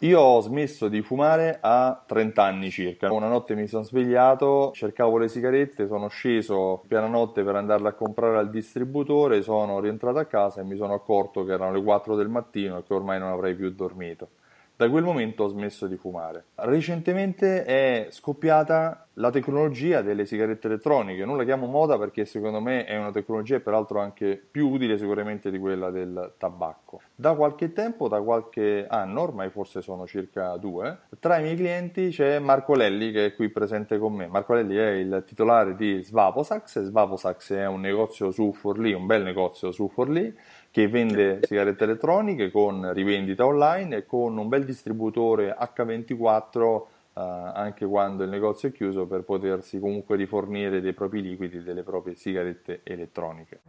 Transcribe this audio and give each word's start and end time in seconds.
Io 0.00 0.20
ho 0.20 0.40
smesso 0.42 0.88
di 0.88 1.00
fumare 1.00 1.56
a 1.58 2.04
30 2.06 2.42
anni 2.44 2.70
circa. 2.70 3.10
Una 3.10 3.28
notte 3.28 3.54
mi 3.54 3.66
sono 3.66 3.82
svegliato, 3.82 4.70
cercavo 4.74 5.16
le 5.16 5.26
sigarette, 5.26 5.86
sono 5.86 6.08
sceso 6.08 6.84
piena 6.86 7.06
notte 7.06 7.42
per 7.42 7.56
andarle 7.56 7.88
a 7.88 7.92
comprare 7.94 8.36
al 8.36 8.50
distributore, 8.50 9.40
sono 9.40 9.80
rientrato 9.80 10.18
a 10.18 10.26
casa 10.26 10.60
e 10.60 10.64
mi 10.64 10.76
sono 10.76 10.92
accorto 10.92 11.46
che 11.46 11.52
erano 11.52 11.72
le 11.72 11.82
4 11.82 12.14
del 12.14 12.28
mattino 12.28 12.76
e 12.76 12.82
che 12.82 12.92
ormai 12.92 13.18
non 13.18 13.30
avrei 13.30 13.54
più 13.54 13.70
dormito. 13.70 14.28
Da 14.78 14.90
quel 14.90 15.04
momento 15.04 15.44
ho 15.44 15.48
smesso 15.48 15.86
di 15.86 15.96
fumare. 15.96 16.48
Recentemente 16.56 17.64
è 17.64 18.08
scoppiata 18.10 19.06
la 19.14 19.30
tecnologia 19.30 20.02
delle 20.02 20.26
sigarette 20.26 20.66
elettroniche. 20.66 21.24
Non 21.24 21.38
la 21.38 21.44
chiamo 21.44 21.66
moda 21.66 21.96
perché 21.96 22.26
secondo 22.26 22.60
me 22.60 22.84
è 22.84 22.98
una 22.98 23.10
tecnologia 23.10 23.58
peraltro 23.58 24.00
anche 24.00 24.38
più 24.50 24.68
utile 24.68 24.98
sicuramente 24.98 25.50
di 25.50 25.58
quella 25.58 25.88
del 25.88 26.34
tabacco. 26.36 27.00
Da 27.14 27.32
qualche 27.32 27.72
tempo, 27.72 28.08
da 28.08 28.20
qualche 28.20 28.86
anno, 28.86 29.22
ormai 29.22 29.48
forse 29.48 29.80
sono 29.80 30.06
circa 30.06 30.54
due, 30.58 30.98
tra 31.20 31.38
i 31.38 31.42
miei 31.42 31.56
clienti 31.56 32.10
c'è 32.10 32.38
Marco 32.38 32.74
Lelli 32.74 33.12
che 33.12 33.24
è 33.24 33.34
qui 33.34 33.48
presente 33.48 33.96
con 33.96 34.12
me. 34.12 34.26
Marco 34.26 34.52
Lelli 34.52 34.76
è 34.76 34.90
il 34.90 35.24
titolare 35.26 35.74
di 35.74 36.02
Svaposax. 36.02 36.82
Svaposax 36.82 37.54
è 37.54 37.66
un 37.66 37.80
negozio 37.80 38.30
su 38.30 38.52
Forlì, 38.52 38.92
un 38.92 39.06
bel 39.06 39.22
negozio 39.22 39.72
su 39.72 39.88
Forlì 39.88 40.36
che 40.76 40.88
vende 40.88 41.40
sigarette 41.40 41.84
elettroniche 41.84 42.50
con 42.50 42.92
rivendita 42.92 43.46
online 43.46 43.96
e 43.96 44.04
con 44.04 44.36
un 44.36 44.46
bel 44.46 44.62
distributore 44.66 45.56
H24 45.58 46.82
eh, 47.14 47.22
anche 47.54 47.86
quando 47.86 48.24
il 48.24 48.28
negozio 48.28 48.68
è 48.68 48.72
chiuso 48.72 49.06
per 49.06 49.22
potersi 49.22 49.78
comunque 49.78 50.16
rifornire 50.16 50.82
dei 50.82 50.92
propri 50.92 51.22
liquidi, 51.22 51.62
delle 51.62 51.82
proprie 51.82 52.14
sigarette 52.14 52.80
elettroniche. 52.82 53.60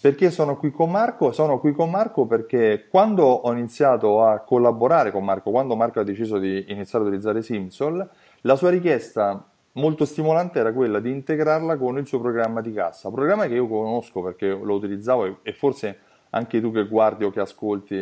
Perché 0.00 0.30
sono 0.30 0.56
qui 0.56 0.70
con 0.70 0.90
Marco? 0.90 1.32
Sono 1.32 1.60
qui 1.60 1.74
con 1.74 1.90
Marco 1.90 2.24
perché 2.24 2.86
quando 2.88 3.22
ho 3.22 3.52
iniziato 3.52 4.24
a 4.24 4.38
collaborare 4.38 5.10
con 5.10 5.24
Marco, 5.24 5.50
quando 5.50 5.76
Marco 5.76 6.00
ha 6.00 6.04
deciso 6.04 6.38
di 6.38 6.64
iniziare 6.68 7.04
a 7.04 7.08
utilizzare 7.08 7.42
Simsol, 7.42 8.08
la 8.40 8.56
sua 8.56 8.70
richiesta 8.70 9.46
molto 9.76 10.04
stimolante 10.04 10.58
era 10.58 10.72
quella 10.72 11.00
di 11.00 11.10
integrarla 11.10 11.76
con 11.76 11.98
il 11.98 12.06
suo 12.06 12.20
programma 12.20 12.60
di 12.60 12.72
cassa, 12.72 13.10
programma 13.10 13.46
che 13.46 13.54
io 13.54 13.68
conosco 13.68 14.22
perché 14.22 14.48
lo 14.48 14.74
utilizzavo 14.74 15.38
e, 15.42 15.52
forse 15.52 15.98
anche 16.30 16.60
tu 16.60 16.72
che 16.72 16.86
guardi 16.86 17.24
o 17.24 17.30
che 17.30 17.40
ascolti 17.40 17.96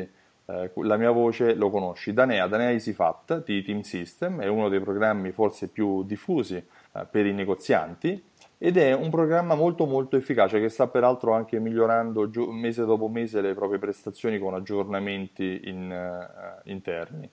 eh, 0.46 0.70
la 0.74 0.96
mia 0.96 1.10
voce 1.10 1.54
lo 1.54 1.70
conosci. 1.70 2.12
Danea, 2.12 2.46
Danea 2.46 2.70
EasyFat 2.70 3.44
di 3.44 3.62
Team 3.62 3.80
System 3.80 4.40
è 4.40 4.46
uno 4.46 4.68
dei 4.68 4.80
programmi 4.80 5.30
forse 5.32 5.68
più 5.68 6.04
diffusi 6.04 6.56
eh, 6.56 7.06
per 7.10 7.26
i 7.26 7.32
negozianti 7.32 8.22
ed 8.56 8.76
è 8.76 8.94
un 8.94 9.10
programma 9.10 9.54
molto 9.54 9.84
molto 9.84 10.16
efficace 10.16 10.60
che 10.60 10.68
sta 10.68 10.86
peraltro 10.86 11.32
anche 11.32 11.58
migliorando 11.58 12.30
gio- 12.30 12.50
mese 12.50 12.84
dopo 12.84 13.08
mese 13.08 13.40
le 13.40 13.52
proprie 13.52 13.78
prestazioni 13.78 14.38
con 14.38 14.54
aggiornamenti 14.54 15.62
in, 15.64 15.90
uh, 15.90 16.68
interni. 16.70 17.28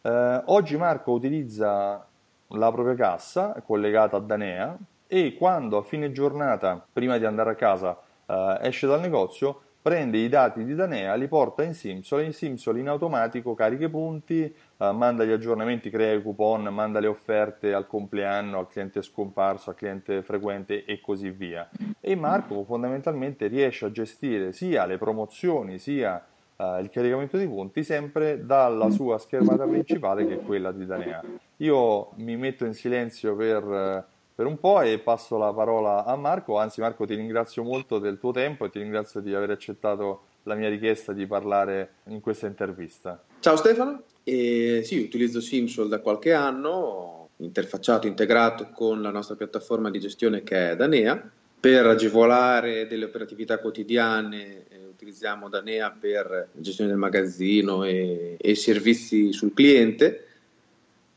Uh, 0.00 0.42
oggi 0.46 0.76
Marco 0.76 1.12
utilizza 1.12 2.04
la 2.52 2.70
propria 2.72 2.94
cassa 2.94 3.62
collegata 3.64 4.16
a 4.16 4.20
Danea 4.20 4.76
e 5.06 5.34
quando 5.34 5.76
a 5.76 5.82
fine 5.82 6.10
giornata, 6.10 6.84
prima 6.90 7.18
di 7.18 7.24
andare 7.24 7.50
a 7.50 7.54
casa, 7.54 7.98
eh, 8.26 8.58
esce 8.62 8.86
dal 8.86 9.00
negozio, 9.00 9.60
prende 9.82 10.16
i 10.18 10.28
dati 10.28 10.64
di 10.64 10.74
Danea, 10.74 11.14
li 11.16 11.26
porta 11.26 11.64
in 11.64 11.74
Simsol 11.74 12.20
e 12.20 12.24
in 12.26 12.32
Simsol 12.32 12.78
in 12.78 12.88
automatico 12.88 13.52
carica 13.54 13.86
i 13.86 13.90
punti, 13.90 14.44
eh, 14.44 14.92
manda 14.92 15.24
gli 15.24 15.32
aggiornamenti, 15.32 15.90
crea 15.90 16.14
i 16.14 16.22
coupon, 16.22 16.62
manda 16.68 17.00
le 17.00 17.08
offerte 17.08 17.74
al 17.74 17.86
compleanno, 17.86 18.58
al 18.58 18.68
cliente 18.68 19.02
scomparso, 19.02 19.70
al 19.70 19.76
cliente 19.76 20.22
frequente 20.22 20.84
e 20.84 21.00
così 21.00 21.30
via. 21.30 21.68
E 22.00 22.14
Marco 22.14 22.64
fondamentalmente 22.64 23.48
riesce 23.48 23.86
a 23.86 23.90
gestire 23.90 24.52
sia 24.52 24.86
le 24.86 24.98
promozioni 24.98 25.78
sia 25.78 26.24
uh, 26.56 26.78
il 26.78 26.88
caricamento 26.90 27.36
di 27.36 27.46
punti 27.46 27.82
sempre 27.82 28.46
dalla 28.46 28.88
sua 28.90 29.18
schermata 29.18 29.66
principale 29.66 30.26
che 30.26 30.34
è 30.34 30.42
quella 30.42 30.70
di 30.70 30.86
Danea. 30.86 31.22
Io 31.62 32.10
mi 32.16 32.36
metto 32.36 32.64
in 32.64 32.74
silenzio 32.74 33.36
per, 33.36 34.04
per 34.34 34.46
un 34.46 34.58
po' 34.58 34.80
e 34.80 34.98
passo 34.98 35.38
la 35.38 35.52
parola 35.52 36.04
a 36.04 36.16
Marco, 36.16 36.58
anzi 36.58 36.80
Marco 36.80 37.06
ti 37.06 37.14
ringrazio 37.14 37.62
molto 37.62 38.00
del 38.00 38.18
tuo 38.18 38.32
tempo 38.32 38.64
e 38.64 38.70
ti 38.70 38.80
ringrazio 38.80 39.20
di 39.20 39.32
aver 39.32 39.50
accettato 39.50 40.24
la 40.42 40.56
mia 40.56 40.68
richiesta 40.68 41.12
di 41.12 41.24
parlare 41.24 41.94
in 42.08 42.20
questa 42.20 42.48
intervista. 42.48 43.22
Ciao 43.38 43.54
Stefano, 43.54 44.02
eh, 44.24 44.82
sì, 44.84 44.98
utilizzo 44.98 45.40
Simsol 45.40 45.88
da 45.88 46.00
qualche 46.00 46.32
anno, 46.32 47.28
interfacciato, 47.36 48.08
integrato 48.08 48.70
con 48.74 49.00
la 49.00 49.10
nostra 49.10 49.36
piattaforma 49.36 49.88
di 49.88 50.00
gestione 50.00 50.42
che 50.42 50.70
è 50.70 50.76
Danea, 50.76 51.30
per 51.60 51.86
agevolare 51.86 52.88
delle 52.88 53.04
operatività 53.04 53.58
quotidiane 53.58 54.64
eh, 54.68 54.84
utilizziamo 54.90 55.48
Danea 55.48 55.92
per 55.92 56.48
gestione 56.54 56.90
del 56.90 56.98
magazzino 56.98 57.84
e, 57.84 58.34
e 58.36 58.54
servizi 58.56 59.32
sul 59.32 59.54
cliente 59.54 60.26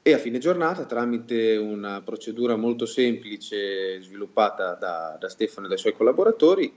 e 0.07 0.13
a 0.13 0.19
fine 0.19 0.37
giornata 0.37 0.85
tramite 0.85 1.57
una 1.57 1.99
procedura 2.03 2.55
molto 2.55 2.85
semplice 2.85 3.99
sviluppata 4.03 4.75
da, 4.75 5.17
da 5.19 5.27
Stefano 5.29 5.65
e 5.65 5.69
dai 5.69 5.79
suoi 5.79 5.93
collaboratori 5.93 6.71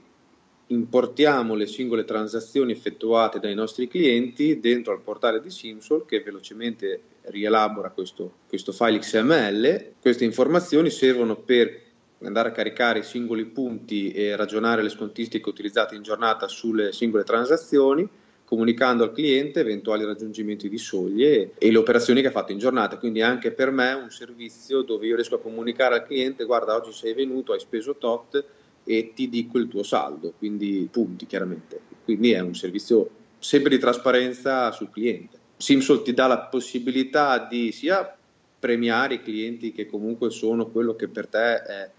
importiamo 0.65 1.53
le 1.53 1.67
singole 1.67 2.05
transazioni 2.05 2.71
effettuate 2.71 3.39
dai 3.39 3.53
nostri 3.53 3.87
clienti 3.87 4.59
dentro 4.59 4.93
al 4.93 5.01
portale 5.01 5.41
di 5.41 5.51
Simsol 5.51 6.07
che 6.07 6.21
velocemente 6.21 7.01
rielabora 7.25 7.91
questo, 7.91 8.33
questo 8.47 8.71
file 8.71 8.97
XML. 8.97 9.91
Queste 10.01 10.25
informazioni 10.25 10.89
servono 10.89 11.35
per 11.35 11.81
andare 12.23 12.49
a 12.49 12.51
caricare 12.51 12.99
i 12.99 13.03
singoli 13.03 13.45
punti 13.45 14.11
e 14.11 14.35
ragionare 14.35 14.81
le 14.81 14.89
scontistiche 14.89 15.47
utilizzate 15.49 15.93
in 15.93 16.01
giornata 16.01 16.47
sulle 16.47 16.91
singole 16.93 17.23
transazioni, 17.23 18.09
comunicando 18.49 19.03
al 19.03 19.11
cliente 19.11 19.59
eventuali 19.59 20.03
raggiungimenti 20.03 20.69
di 20.69 20.79
soglie 20.79 21.51
e 21.59 21.71
le 21.71 21.77
operazioni 21.77 22.21
che 22.21 22.29
ha 22.29 22.31
fatto 22.31 22.51
in 22.51 22.57
giornata. 22.57 22.97
Quindi 22.97 23.21
anche 23.21 23.51
per 23.51 23.69
me 23.69 23.91
è 23.91 23.95
un 23.95 24.09
servizio 24.09 24.81
dove 24.81 25.05
io 25.05 25.13
riesco 25.13 25.35
a 25.35 25.39
comunicare 25.39 25.93
al 25.93 26.03
cliente 26.03 26.45
guarda 26.45 26.75
oggi 26.75 26.91
sei 26.91 27.13
venuto, 27.13 27.53
hai 27.53 27.59
speso 27.59 27.97
tot 27.97 28.43
e 28.83 29.11
ti 29.13 29.29
dico 29.29 29.59
il 29.59 29.67
tuo 29.67 29.83
saldo, 29.83 30.33
quindi 30.35 30.87
punti 30.91 31.27
chiaramente. 31.27 31.79
Quindi 32.03 32.31
è 32.31 32.39
un 32.39 32.55
servizio 32.55 33.09
sempre 33.37 33.69
di 33.69 33.77
trasparenza 33.77 34.71
sul 34.71 34.89
cliente. 34.89 35.37
Simsol 35.55 36.01
ti 36.01 36.13
dà 36.13 36.25
la 36.25 36.39
possibilità 36.39 37.45
di 37.47 37.71
sia 37.71 38.17
premiare 38.57 39.15
i 39.15 39.21
clienti 39.21 39.71
che 39.71 39.85
comunque 39.85 40.31
sono 40.31 40.65
quello 40.67 40.95
che 40.95 41.07
per 41.07 41.27
te 41.27 41.61
è 41.61 41.89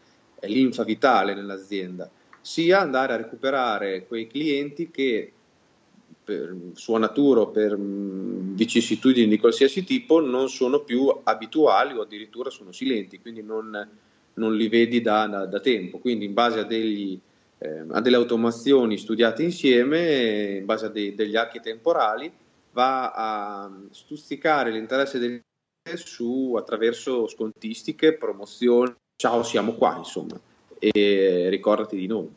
è 0.40 0.46
l'infa 0.48 0.84
vitale 0.84 1.34
nell'azienda, 1.34 2.10
sia 2.40 2.80
andare 2.80 3.12
a 3.12 3.16
recuperare 3.16 4.06
quei 4.06 4.26
clienti 4.26 4.90
che 4.90 5.32
per 6.30 6.54
sua 6.74 7.00
natura 7.00 7.40
o 7.40 7.48
per 7.48 7.76
mm, 7.76 8.54
vicissitudini 8.54 9.26
di 9.26 9.38
qualsiasi 9.38 9.82
tipo 9.82 10.20
non 10.20 10.48
sono 10.48 10.84
più 10.84 11.12
abituali 11.24 11.92
o 11.94 12.02
addirittura 12.02 12.50
sono 12.50 12.70
silenti, 12.70 13.18
quindi 13.18 13.42
non, 13.42 13.88
non 14.34 14.54
li 14.54 14.68
vedi 14.68 15.00
da, 15.00 15.26
da, 15.26 15.46
da, 15.46 15.58
tempo. 15.58 15.98
Quindi 15.98 16.26
in 16.26 16.32
base 16.32 16.60
a, 16.60 16.64
degli, 16.64 17.18
eh, 17.58 17.84
a, 17.88 18.00
delle 18.00 18.14
automazioni 18.14 18.96
studiate 18.96 19.42
insieme, 19.42 20.58
in 20.58 20.64
base 20.66 20.86
a 20.86 20.88
dei, 20.88 21.16
degli 21.16 21.34
archi 21.34 21.58
temporali, 21.58 22.30
va 22.70 23.10
a 23.10 23.72
stuzzicare 23.90 24.70
l'interesse 24.70 25.18
del 25.18 25.42
su 25.96 26.54
attraverso 26.56 27.26
scontistiche, 27.26 28.12
promozioni, 28.12 28.94
ciao 29.16 29.42
siamo 29.42 29.72
qua 29.72 29.96
insomma. 29.96 30.38
e 30.78 31.48
ricordati 31.48 31.96
di 31.96 32.06
noi. 32.06 32.28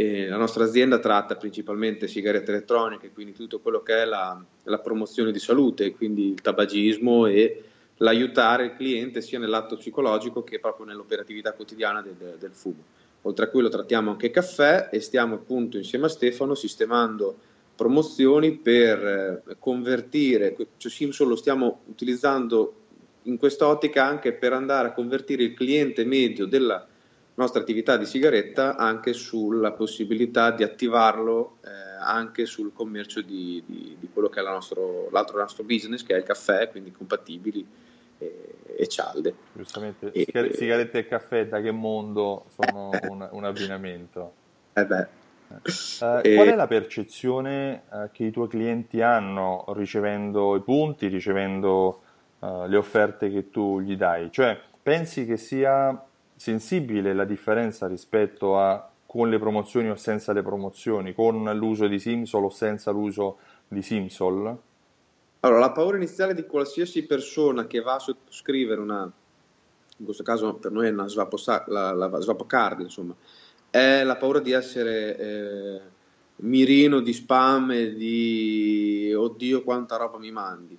E 0.00 0.28
la 0.28 0.38
nostra 0.38 0.64
azienda 0.64 0.98
tratta 0.98 1.36
principalmente 1.36 2.08
sigarette 2.08 2.52
elettroniche, 2.52 3.10
quindi 3.12 3.34
tutto 3.34 3.60
quello 3.60 3.82
che 3.82 4.00
è 4.00 4.04
la, 4.06 4.42
la 4.62 4.78
promozione 4.78 5.30
di 5.30 5.38
salute, 5.38 5.92
quindi 5.92 6.28
il 6.30 6.40
tabagismo 6.40 7.26
e 7.26 7.64
l'aiutare 7.98 8.64
il 8.64 8.76
cliente 8.76 9.20
sia 9.20 9.38
nell'atto 9.38 9.76
psicologico 9.76 10.42
che 10.42 10.58
proprio 10.58 10.86
nell'operatività 10.86 11.52
quotidiana 11.52 12.00
del, 12.00 12.36
del 12.38 12.52
fumo. 12.54 12.82
Oltre 13.22 13.44
a 13.44 13.48
quello 13.48 13.68
trattiamo 13.68 14.12
anche 14.12 14.30
caffè 14.30 14.88
e 14.90 15.00
stiamo 15.00 15.34
appunto 15.34 15.76
insieme 15.76 16.06
a 16.06 16.08
Stefano 16.08 16.54
sistemando 16.54 17.36
promozioni 17.76 18.52
per 18.56 19.42
eh, 19.46 19.56
convertire, 19.58 20.56
cioè 20.78 21.26
lo 21.26 21.36
stiamo 21.36 21.82
utilizzando 21.88 22.74
in 23.24 23.36
quest'ottica 23.36 24.06
anche 24.06 24.32
per 24.32 24.54
andare 24.54 24.88
a 24.88 24.92
convertire 24.92 25.42
il 25.42 25.52
cliente 25.52 26.06
medio 26.06 26.46
della 26.46 26.86
nostra 27.40 27.60
attività 27.60 27.96
di 27.96 28.04
sigaretta 28.04 28.76
anche 28.76 29.12
sulla 29.14 29.72
possibilità 29.72 30.50
di 30.50 30.62
attivarlo 30.62 31.56
eh, 31.64 31.68
anche 31.98 32.44
sul 32.44 32.72
commercio 32.72 33.22
di, 33.22 33.62
di, 33.66 33.96
di 33.98 34.08
quello 34.12 34.28
che 34.28 34.40
è 34.40 34.42
nostro, 34.44 35.08
l'altro 35.10 35.38
nostro 35.38 35.64
business 35.64 36.02
che 36.02 36.14
è 36.14 36.18
il 36.18 36.22
caffè, 36.22 36.68
quindi 36.70 36.92
compatibili 36.92 37.66
e, 38.18 38.54
e 38.76 38.86
cialde. 38.88 39.34
Giustamente, 39.54 40.12
e, 40.12 40.26
sigarette 40.52 40.98
e 40.98 41.06
caffè 41.06 41.46
da 41.46 41.60
che 41.60 41.70
mondo 41.70 42.44
sono 42.48 42.90
un, 43.08 43.28
un 43.30 43.44
abbinamento? 43.44 44.34
Eh 44.72 44.86
beh. 44.86 45.06
Eh. 45.50 46.34
Qual 46.34 46.46
è 46.46 46.54
la 46.54 46.68
percezione 46.68 47.82
eh, 47.92 48.08
che 48.12 48.22
i 48.22 48.30
tuoi 48.30 48.46
clienti 48.46 49.02
hanno 49.02 49.64
ricevendo 49.74 50.54
i 50.54 50.60
punti, 50.60 51.08
ricevendo 51.08 52.02
uh, 52.38 52.66
le 52.66 52.76
offerte 52.76 53.32
che 53.32 53.50
tu 53.50 53.80
gli 53.80 53.96
dai? 53.96 54.30
Cioè, 54.30 54.56
pensi 54.80 55.26
che 55.26 55.36
sia 55.36 56.06
sensibile 56.40 57.12
la 57.12 57.26
differenza 57.26 57.86
rispetto 57.86 58.58
a 58.58 58.90
con 59.04 59.28
le 59.28 59.38
promozioni 59.38 59.90
o 59.90 59.96
senza 59.96 60.32
le 60.32 60.40
promozioni, 60.40 61.12
con 61.12 61.44
l'uso 61.54 61.86
di 61.86 61.98
Simsol 61.98 62.44
o 62.44 62.48
senza 62.48 62.90
l'uso 62.92 63.36
di 63.68 63.82
Simsol? 63.82 64.56
Allora, 65.40 65.60
la 65.60 65.72
paura 65.72 65.98
iniziale 65.98 66.32
di 66.32 66.46
qualsiasi 66.46 67.04
persona 67.04 67.66
che 67.66 67.80
va 67.80 67.96
a 67.96 67.98
sottoscrivere 67.98 68.80
una, 68.80 69.12
in 69.98 70.04
questo 70.04 70.22
caso 70.22 70.54
per 70.54 70.72
noi 70.72 70.86
è 70.86 70.90
una 70.90 71.08
swap, 71.08 71.34
la, 71.66 71.92
la 71.92 72.20
swap 72.20 72.46
card, 72.46 72.80
insomma, 72.80 73.14
è 73.68 74.02
la 74.02 74.16
paura 74.16 74.38
di 74.38 74.52
essere 74.52 75.18
eh, 75.18 75.80
mirino 76.36 77.00
di 77.00 77.12
spam 77.12 77.72
e 77.72 77.94
di 77.94 79.12
oddio 79.14 79.62
quanta 79.62 79.96
roba 79.96 80.16
mi 80.16 80.30
mandi. 80.30 80.78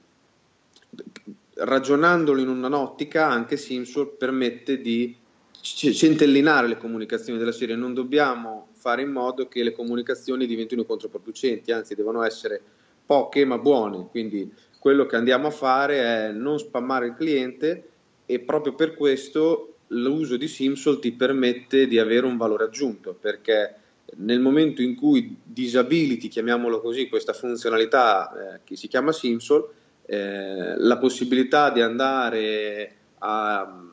Ragionandolo 1.54 2.42
in 2.42 2.48
un'ottica, 2.48 3.28
anche 3.28 3.58
Simsol 3.58 4.16
permette 4.18 4.82
di 4.82 5.20
centellinare 5.62 6.68
le 6.68 6.78
comunicazioni 6.78 7.38
della 7.38 7.52
serie, 7.52 7.76
non 7.76 7.94
dobbiamo 7.94 8.70
fare 8.74 9.04
in 9.04 9.12
modo 9.12 9.48
che 9.48 9.64
le 9.64 9.74
comunicazioni 9.74 10.48
diventino 10.48 10.84
controproducenti, 10.84 11.72
anzi 11.72 11.96
devono 11.96 12.24
essere 12.24 12.62
poche 13.06 13.46
ma 13.46 13.58
buone, 13.58 14.08
quindi 14.10 14.52
quello 14.80 15.06
che 15.06 15.16
andiamo 15.16 15.48
a 15.48 15.52
fare 15.52 16.00
è 16.00 16.32
non 16.32 16.58
spammare 16.58 17.08
il 17.08 17.14
cliente 17.14 17.90
e 18.26 18.40
proprio 18.40 18.74
per 18.74 18.96
questo 18.96 19.76
l'uso 19.88 20.38
di 20.38 20.48
Simsol 20.48 21.00
ti 21.00 21.12
permette 21.12 21.88
di 21.88 22.00
avere 22.00 22.26
un 22.26 22.38
valore 22.38 22.64
aggiunto, 22.64 23.14
perché 23.14 23.76
nel 24.18 24.40
momento 24.40 24.82
in 24.82 24.96
cui 24.96 25.38
disability, 25.44 26.28
chiamiamolo 26.28 26.82
così, 26.82 27.08
questa 27.08 27.34
funzionalità 27.34 28.56
eh, 28.56 28.60
che 28.64 28.76
si 28.76 28.88
chiama 28.88 29.12
Simsol, 29.12 29.70
eh, 30.06 30.76
la 30.78 30.98
possibilità 30.98 31.70
di 31.70 31.82
andare 31.82 32.96
a 33.20 33.91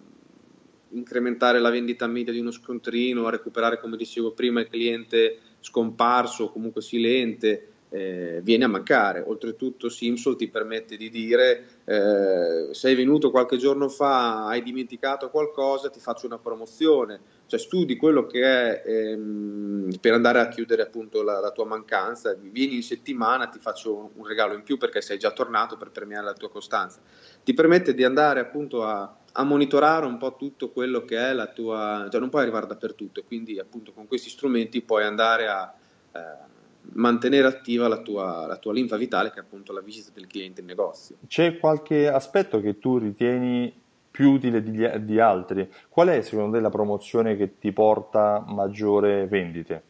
incrementare 0.90 1.58
la 1.60 1.70
vendita 1.70 2.06
media 2.06 2.32
di 2.32 2.40
uno 2.40 2.50
scontrino, 2.50 3.26
a 3.26 3.30
recuperare, 3.30 3.80
come 3.80 3.96
dicevo 3.96 4.32
prima, 4.32 4.60
il 4.60 4.68
cliente 4.68 5.38
scomparso 5.60 6.44
o 6.44 6.52
comunque 6.52 6.82
silente, 6.82 7.68
eh, 7.90 8.40
viene 8.42 8.64
a 8.64 8.68
mancare. 8.68 9.22
Oltretutto 9.26 9.88
Simsol 9.88 10.36
ti 10.36 10.48
permette 10.48 10.96
di 10.96 11.10
dire 11.10 11.80
eh, 11.84 12.68
sei 12.72 12.94
venuto 12.94 13.30
qualche 13.30 13.56
giorno 13.56 13.88
fa, 13.88 14.46
hai 14.46 14.62
dimenticato 14.62 15.30
qualcosa, 15.30 15.90
ti 15.90 16.00
faccio 16.00 16.26
una 16.26 16.38
promozione, 16.38 17.20
cioè 17.46 17.58
studi 17.58 17.96
quello 17.96 18.26
che 18.26 18.42
è 18.42 18.82
ehm, 18.84 19.90
per 20.00 20.12
andare 20.12 20.40
a 20.40 20.48
chiudere 20.48 20.82
appunto 20.82 21.22
la, 21.22 21.40
la, 21.40 21.50
tua 21.50 21.64
mancanza, 21.64 22.36
vieni 22.38 22.76
in 22.76 22.82
settimana, 22.82 23.48
ti 23.48 23.58
faccio 23.58 24.10
un 24.14 24.26
regalo 24.26 24.54
in 24.54 24.62
più 24.62 24.76
perché 24.76 25.00
sei 25.00 25.18
già 25.18 25.30
tornato 25.30 25.76
per 25.76 25.90
premiare 25.90 26.24
la 26.24 26.34
tua 26.34 26.50
costanza. 26.50 27.00
Ti 27.42 27.54
permette 27.54 27.94
di 27.94 28.04
andare 28.04 28.40
appunto 28.40 28.84
a, 28.84 29.16
a 29.38 29.44
monitorare 29.44 30.04
un 30.04 30.18
po' 30.18 30.36
tutto 30.36 30.70
quello 30.70 31.04
che 31.04 31.16
è 31.16 31.32
la 31.32 31.46
tua, 31.46 32.08
cioè 32.10 32.20
non 32.20 32.28
puoi 32.28 32.42
arrivare 32.42 32.66
dappertutto, 32.66 33.22
quindi 33.24 33.58
appunto 33.58 33.92
con 33.92 34.06
questi 34.06 34.30
strumenti 34.30 34.82
puoi 34.82 35.04
andare 35.04 35.48
a... 35.48 35.74
Eh, 36.12 36.46
mantenere 36.90 37.46
attiva 37.46 37.86
la 37.86 37.98
tua, 37.98 38.46
la 38.46 38.56
tua 38.56 38.72
linfa 38.72 38.96
vitale, 38.96 39.30
che 39.30 39.36
è 39.36 39.40
appunto 39.40 39.74
la 39.74 39.82
visita 39.82 40.10
del 40.14 40.26
cliente 40.26 40.62
in 40.62 40.66
negozio. 40.66 41.16
C'è 41.26 41.58
qualche 41.58 42.08
aspetto 42.08 42.62
che 42.62 42.78
tu 42.78 42.96
ritieni 42.96 43.70
più 44.10 44.32
utile 44.32 44.62
di, 44.62 45.04
di 45.04 45.20
altri? 45.20 45.70
Qual 45.88 46.08
è 46.08 46.22
secondo 46.22 46.56
te 46.56 46.62
la 46.62 46.70
promozione 46.70 47.36
che 47.36 47.58
ti 47.58 47.72
porta 47.72 48.42
maggiore 48.46 49.26
vendite? 49.26 49.82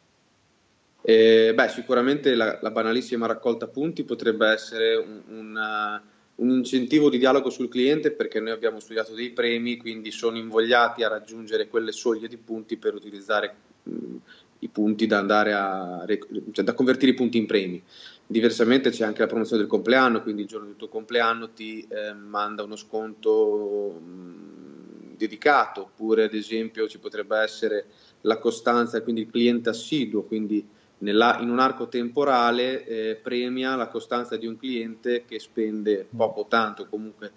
Eh, 1.00 1.52
beh, 1.54 1.68
sicuramente 1.68 2.34
la, 2.34 2.58
la, 2.60 2.70
banalissima 2.70 3.26
raccolta 3.26 3.68
punti 3.68 4.04
potrebbe 4.04 4.48
essere 4.48 4.96
un, 4.96 5.22
un, 5.28 6.00
un, 6.38 6.50
incentivo 6.50 7.08
di 7.08 7.18
dialogo 7.18 7.50
sul 7.50 7.68
cliente 7.68 8.10
perché 8.10 8.40
noi 8.40 8.52
abbiamo 8.52 8.80
studiato 8.80 9.14
dei 9.14 9.30
premi, 9.30 9.76
quindi 9.76 10.10
sono 10.10 10.36
invogliati 10.36 11.02
a 11.02 11.08
raggiungere 11.08 11.68
quelle 11.68 11.92
soglie 11.92 12.28
di 12.28 12.36
punti 12.36 12.76
per 12.76 12.94
utilizzare 12.94 13.54
mh, 13.84 14.16
i 14.60 14.68
punti 14.68 15.06
da 15.06 15.18
andare 15.18 15.52
a 15.52 16.04
cioè 16.52 16.64
da 16.64 16.74
convertire 16.74 17.12
i 17.12 17.14
punti 17.14 17.38
in 17.38 17.46
premi. 17.46 17.82
Diversamente 18.26 18.90
c'è 18.90 19.04
anche 19.04 19.20
la 19.20 19.26
promozione 19.26 19.62
del 19.62 19.70
compleanno, 19.70 20.22
quindi 20.22 20.42
il 20.42 20.48
giorno 20.48 20.66
del 20.66 20.76
tuo 20.76 20.88
compleanno 20.88 21.50
ti 21.50 21.86
eh, 21.88 22.12
manda 22.12 22.62
uno 22.62 22.76
sconto 22.76 24.00
mh, 24.00 25.16
dedicato, 25.16 25.82
oppure 25.82 26.24
ad 26.24 26.34
esempio 26.34 26.88
ci 26.88 26.98
potrebbe 26.98 27.38
essere 27.38 27.86
la 28.22 28.38
costanza, 28.38 29.00
quindi 29.02 29.22
il 29.22 29.30
cliente 29.30 29.70
assiduo, 29.70 30.24
quindi 30.24 30.66
nella, 30.98 31.38
in 31.40 31.50
un 31.50 31.60
arco 31.60 31.88
temporale 31.88 32.84
eh, 32.84 33.14
premia 33.16 33.76
la 33.76 33.88
costanza 33.88 34.36
di 34.36 34.46
un 34.46 34.56
cliente 34.56 35.24
che 35.26 35.38
spende 35.38 36.06
poco 36.14 36.40
o 36.40 36.46
tanto, 36.46 36.86
comunque 36.88 37.32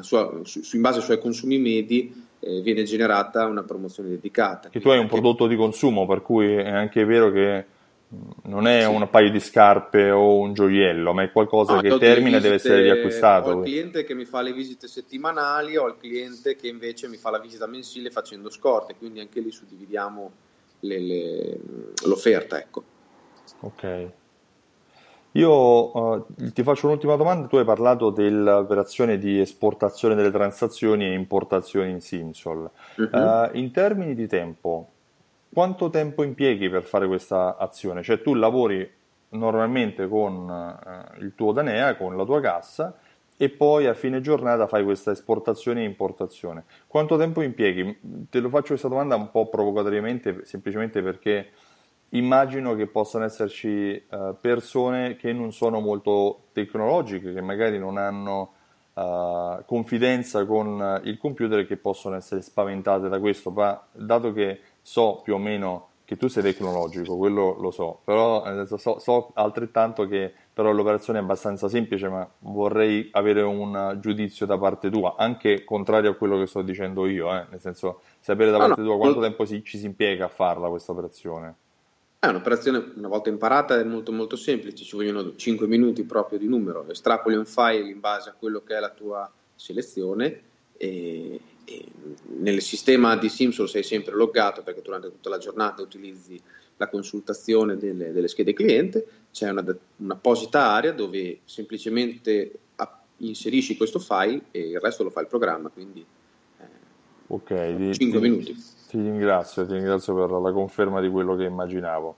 sua, 0.00 0.40
su, 0.42 0.60
in 0.72 0.80
base 0.80 0.98
ai 0.98 1.04
suoi 1.04 1.18
consumi 1.18 1.58
medi 1.58 2.30
eh, 2.40 2.60
viene 2.60 2.82
generata 2.84 3.46
una 3.46 3.62
promozione 3.62 4.10
dedicata. 4.10 4.68
Che 4.68 4.80
tu 4.80 4.88
hai 4.88 4.98
un 4.98 5.08
prodotto 5.08 5.46
di 5.46 5.56
consumo, 5.56 6.06
per 6.06 6.22
cui 6.22 6.54
è 6.54 6.70
anche 6.70 7.04
vero 7.04 7.30
che 7.30 7.64
mm, 8.14 8.30
non 8.44 8.66
è 8.66 8.82
sì. 8.82 8.86
un 8.86 9.08
paio 9.10 9.30
di 9.30 9.40
scarpe 9.40 10.10
o 10.10 10.38
un 10.38 10.52
gioiello, 10.52 11.12
ma 11.12 11.22
è 11.22 11.32
qualcosa 11.32 11.74
no, 11.74 11.80
che 11.80 11.96
termina 11.98 12.38
e 12.38 12.40
deve 12.40 12.56
essere 12.56 12.82
riacquistato. 12.82 13.50
Ho 13.50 13.58
il 13.58 13.64
cliente 13.64 14.04
che 14.04 14.14
mi 14.14 14.24
fa 14.24 14.42
le 14.42 14.52
visite 14.52 14.88
settimanali, 14.88 15.76
ho 15.76 15.86
il 15.86 15.96
cliente 15.98 16.56
che 16.56 16.68
invece 16.68 17.08
mi 17.08 17.16
fa 17.16 17.30
la 17.30 17.38
visita 17.38 17.66
mensile 17.66 18.10
facendo 18.10 18.50
scorte, 18.50 18.96
quindi 18.96 19.20
anche 19.20 19.40
lì 19.40 19.50
suddividiamo 19.50 20.32
le, 20.80 20.98
le, 20.98 21.58
l'offerta. 22.04 22.58
Ecco. 22.58 22.84
Ok. 23.62 24.10
Io 25.32 25.96
uh, 25.96 26.26
ti 26.52 26.62
faccio 26.62 26.86
un'ultima 26.86 27.16
domanda, 27.16 27.46
tu 27.46 27.56
hai 27.56 27.64
parlato 27.64 28.10
dell'operazione 28.10 29.16
di 29.16 29.40
esportazione 29.40 30.14
delle 30.14 30.30
transazioni 30.30 31.06
e 31.06 31.14
importazioni 31.14 31.90
in 31.90 32.00
Simsol. 32.00 32.70
Uh-huh. 32.96 33.08
Uh, 33.10 33.48
in 33.52 33.70
termini 33.70 34.14
di 34.14 34.26
tempo, 34.26 34.88
quanto 35.50 35.88
tempo 35.88 36.22
impieghi 36.22 36.68
per 36.68 36.82
fare 36.82 37.06
questa 37.06 37.56
azione? 37.56 38.02
Cioè 38.02 38.20
tu 38.20 38.34
lavori 38.34 38.88
normalmente 39.30 40.06
con 40.06 40.48
uh, 40.50 41.22
il 41.22 41.34
tuo 41.34 41.52
Danea, 41.52 41.96
con 41.96 42.14
la 42.14 42.24
tua 42.24 42.40
cassa 42.40 42.94
e 43.38 43.48
poi 43.48 43.86
a 43.86 43.94
fine 43.94 44.20
giornata 44.20 44.66
fai 44.66 44.84
questa 44.84 45.12
esportazione 45.12 45.80
e 45.80 45.84
importazione. 45.84 46.64
Quanto 46.86 47.16
tempo 47.16 47.40
impieghi? 47.40 48.26
Te 48.28 48.40
lo 48.40 48.50
faccio 48.50 48.68
questa 48.68 48.88
domanda 48.88 49.16
un 49.16 49.30
po' 49.30 49.48
provocatoriamente, 49.48 50.44
semplicemente 50.44 51.02
perché 51.02 51.48
immagino 52.14 52.74
che 52.74 52.86
possano 52.86 53.24
esserci 53.24 54.02
uh, 54.10 54.36
persone 54.40 55.16
che 55.16 55.32
non 55.32 55.52
sono 55.52 55.80
molto 55.80 56.44
tecnologiche, 56.52 57.32
che 57.32 57.40
magari 57.40 57.78
non 57.78 57.96
hanno 57.96 58.52
uh, 58.94 59.64
confidenza 59.66 60.44
con 60.46 61.00
il 61.04 61.18
computer 61.18 61.60
e 61.60 61.66
che 61.66 61.76
possono 61.76 62.16
essere 62.16 62.42
spaventate 62.42 63.08
da 63.08 63.18
questo, 63.18 63.50
ma 63.50 63.80
dato 63.92 64.32
che 64.32 64.60
so 64.80 65.20
più 65.22 65.34
o 65.34 65.38
meno 65.38 65.88
che 66.04 66.16
tu 66.16 66.28
sei 66.28 66.42
tecnologico, 66.42 67.16
quello 67.16 67.56
lo 67.58 67.70
so, 67.70 68.00
però 68.04 68.66
so, 68.66 68.98
so 68.98 69.30
altrettanto 69.34 70.06
che 70.06 70.32
però 70.52 70.70
l'operazione 70.70 71.18
è 71.18 71.22
abbastanza 71.22 71.68
semplice, 71.68 72.08
ma 72.08 72.28
vorrei 72.40 73.08
avere 73.12 73.40
un 73.40 73.96
giudizio 73.98 74.44
da 74.44 74.58
parte 74.58 74.90
tua, 74.90 75.14
anche 75.16 75.64
contrario 75.64 76.10
a 76.10 76.14
quello 76.14 76.38
che 76.38 76.46
sto 76.46 76.60
dicendo 76.60 77.06
io, 77.06 77.34
eh? 77.34 77.46
nel 77.48 77.60
senso 77.60 78.00
sapere 78.20 78.50
da 78.50 78.58
parte 78.58 78.82
no, 78.82 78.88
tua 78.88 78.98
quanto 78.98 79.20
tempo 79.20 79.46
si, 79.46 79.64
ci 79.64 79.78
si 79.78 79.86
impiega 79.86 80.26
a 80.26 80.28
farla 80.28 80.68
questa 80.68 80.92
operazione. 80.92 81.54
È 82.24 82.28
un'operazione, 82.28 82.92
una 82.94 83.08
volta 83.08 83.30
imparata, 83.30 83.80
è 83.80 83.82
molto 83.82 84.12
molto 84.12 84.36
semplice, 84.36 84.84
ci 84.84 84.94
vogliono 84.94 85.34
5 85.34 85.66
minuti 85.66 86.04
proprio 86.04 86.38
di 86.38 86.46
numero, 86.46 86.88
estrapoli 86.88 87.34
un 87.34 87.44
file 87.44 87.90
in 87.90 87.98
base 87.98 88.28
a 88.28 88.34
quello 88.38 88.62
che 88.62 88.76
è 88.76 88.78
la 88.78 88.90
tua 88.90 89.28
selezione 89.56 90.40
e, 90.76 91.40
nel 92.38 92.62
sistema 92.62 93.16
di 93.16 93.28
Simsol 93.28 93.68
sei 93.68 93.82
sempre 93.82 94.14
loggato 94.14 94.62
perché 94.62 94.82
durante 94.82 95.08
tutta 95.08 95.30
la 95.30 95.38
giornata 95.38 95.82
utilizzi 95.82 96.40
la 96.76 96.88
consultazione 96.88 97.76
delle, 97.76 98.12
delle 98.12 98.28
schede 98.28 98.52
cliente, 98.52 99.04
c'è 99.32 99.50
una, 99.50 99.64
un'apposita 99.96 100.70
area 100.70 100.92
dove 100.92 101.40
semplicemente 101.44 102.52
inserisci 103.16 103.76
questo 103.76 103.98
file 103.98 104.42
e 104.52 104.68
il 104.68 104.80
resto 104.80 105.02
lo 105.02 105.10
fa 105.10 105.22
il 105.22 105.26
programma, 105.26 105.70
quindi 105.70 106.06
eh, 107.32 107.72
okay, 107.74 107.94
5 107.94 107.96
ti, 107.96 108.18
minuti. 108.18 108.54
Ti 108.88 108.96
ringrazio, 109.00 109.66
ti 109.66 109.72
ringrazio 109.74 110.14
per 110.14 110.30
la 110.30 110.52
conferma 110.52 111.00
di 111.00 111.08
quello 111.08 111.34
che 111.34 111.44
immaginavo. 111.44 112.16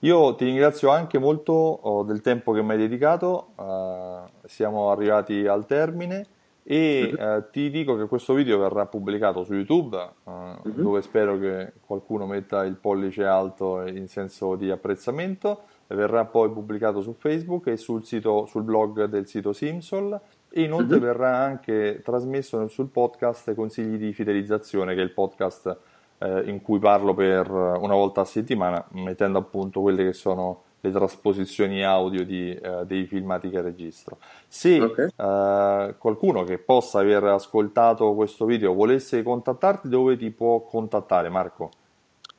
Io 0.00 0.34
ti 0.34 0.44
ringrazio 0.44 0.90
anche 0.90 1.18
molto 1.18 1.52
oh, 1.52 2.02
del 2.02 2.20
tempo 2.22 2.50
che 2.52 2.60
mi 2.60 2.72
hai 2.72 2.78
dedicato, 2.78 3.52
uh, 3.54 4.46
siamo 4.46 4.90
arrivati 4.90 5.46
al 5.46 5.64
termine 5.64 6.26
e 6.64 7.14
uh-huh. 7.16 7.36
uh, 7.36 7.44
ti 7.52 7.70
dico 7.70 7.96
che 7.96 8.08
questo 8.08 8.34
video 8.34 8.58
verrà 8.58 8.86
pubblicato 8.86 9.44
su 9.44 9.54
YouTube, 9.54 9.96
uh, 10.24 10.30
uh-huh. 10.30 10.56
dove 10.64 11.02
spero 11.02 11.38
che 11.38 11.74
qualcuno 11.86 12.26
metta 12.26 12.64
il 12.64 12.74
pollice 12.74 13.24
alto 13.24 13.86
in 13.86 14.08
senso 14.08 14.56
di 14.56 14.72
apprezzamento, 14.72 15.62
verrà 15.86 16.24
poi 16.24 16.50
pubblicato 16.50 17.00
su 17.00 17.12
Facebook 17.12 17.68
e 17.68 17.76
sul, 17.76 18.04
sito, 18.04 18.46
sul 18.46 18.64
blog 18.64 19.04
del 19.04 19.28
sito 19.28 19.52
Simsol 19.52 20.20
e 20.52 20.62
inoltre 20.62 20.96
uh-huh. 20.96 21.02
verrà 21.02 21.38
anche 21.38 22.00
trasmesso 22.04 22.68
sul 22.68 22.88
podcast 22.88 23.54
Consigli 23.54 23.96
di 23.96 24.12
fidelizzazione, 24.12 24.94
che 24.94 25.00
è 25.00 25.04
il 25.04 25.12
podcast 25.12 25.76
eh, 26.18 26.42
in 26.46 26.60
cui 26.60 26.78
parlo 26.78 27.14
per 27.14 27.50
una 27.50 27.94
volta 27.94 28.20
a 28.20 28.24
settimana, 28.24 28.84
mettendo 28.90 29.38
appunto 29.38 29.80
quelle 29.80 30.04
che 30.04 30.12
sono 30.12 30.64
le 30.80 30.90
trasposizioni 30.90 31.84
audio 31.84 32.24
di, 32.24 32.52
eh, 32.52 32.84
dei 32.86 33.06
filmati 33.06 33.48
che 33.50 33.62
registro. 33.62 34.18
Se 34.48 34.80
okay. 34.80 35.10
eh, 35.16 35.94
qualcuno 35.96 36.42
che 36.44 36.58
possa 36.58 36.98
aver 36.98 37.22
ascoltato 37.24 38.14
questo 38.14 38.44
video 38.44 38.74
volesse 38.74 39.22
contattarti, 39.22 39.88
dove 39.88 40.16
ti 40.16 40.30
può 40.30 40.62
contattare, 40.62 41.28
Marco? 41.28 41.70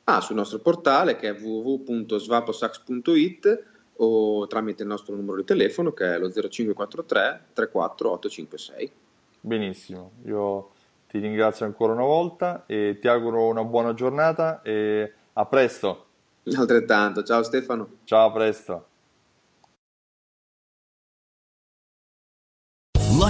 Ah, 0.04 0.20
sul 0.20 0.36
nostro 0.36 0.58
portale 0.58 1.16
che 1.16 1.30
è 1.30 1.40
www.svaposax.it 1.40 3.72
o 3.96 4.46
tramite 4.46 4.82
il 4.82 4.88
nostro 4.88 5.14
numero 5.14 5.36
di 5.36 5.44
telefono 5.44 5.92
che 5.92 6.14
è 6.14 6.18
lo 6.18 6.30
0543 6.30 7.46
34 7.52 8.10
856. 8.10 8.92
Benissimo, 9.40 10.12
io 10.24 10.70
ti 11.08 11.18
ringrazio 11.18 11.66
ancora 11.66 11.92
una 11.92 12.04
volta 12.04 12.64
e 12.66 12.98
ti 13.00 13.08
auguro 13.08 13.46
una 13.46 13.64
buona 13.64 13.94
giornata 13.94 14.62
e 14.62 15.12
a 15.34 15.46
presto. 15.46 16.06
Altrettanto, 16.56 17.22
ciao 17.22 17.42
Stefano. 17.42 17.88
Ciao, 18.04 18.28
a 18.28 18.32
presto. 18.32 18.86